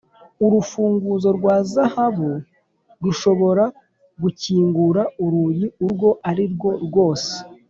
[0.45, 2.31] urufunguzo rwa zahabu
[3.03, 3.63] rushobora
[4.21, 7.33] gukingura urugi urwo arirwo rwose